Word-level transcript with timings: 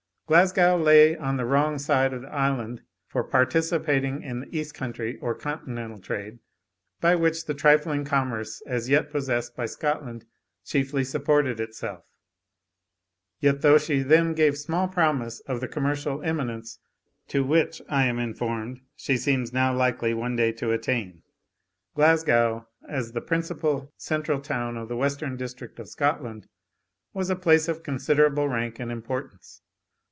Glasgow 0.27 0.77
lay 0.77 1.17
on 1.17 1.35
the 1.35 1.43
wrong 1.43 1.77
side 1.77 2.13
of 2.13 2.21
the 2.21 2.29
island 2.33 2.83
for 3.05 3.21
participating 3.21 4.21
in 4.23 4.39
the 4.39 4.57
east 4.57 4.73
country 4.73 5.17
or 5.17 5.35
continental 5.35 5.99
trade, 5.99 6.39
by 7.01 7.15
which 7.17 7.47
the 7.47 7.53
trifling 7.53 8.05
commerce 8.05 8.61
as 8.65 8.87
yet 8.87 9.11
possessed 9.11 9.57
by 9.57 9.65
Scotland 9.65 10.23
chiefly 10.63 11.03
supported 11.03 11.59
itself. 11.59 12.05
Yet, 13.41 13.59
though 13.61 13.77
she 13.77 14.03
then 14.03 14.33
gave 14.33 14.57
small 14.57 14.87
promise 14.87 15.41
of 15.41 15.59
the 15.59 15.67
commercial 15.67 16.23
eminence 16.23 16.79
to 17.27 17.43
which, 17.43 17.81
I 17.89 18.05
am 18.05 18.17
informed, 18.17 18.79
she 18.95 19.17
seems 19.17 19.51
now 19.51 19.75
likely 19.75 20.13
one 20.13 20.37
day 20.37 20.53
to 20.53 20.71
attain, 20.71 21.23
Glasgow, 21.93 22.69
as 22.87 23.11
the 23.11 23.19
principal 23.19 23.91
central 23.97 24.39
town 24.39 24.77
of 24.77 24.87
the 24.87 24.95
western 24.95 25.35
district 25.35 25.77
of 25.77 25.89
Scotland, 25.89 26.47
was 27.13 27.29
a 27.29 27.35
place 27.35 27.67
of 27.67 27.83
considerable 27.83 28.47
rank 28.47 28.79
and 28.79 28.93
importance. 28.93 29.61